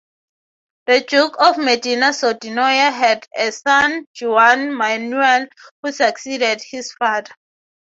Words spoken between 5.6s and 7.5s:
who succeeded his father.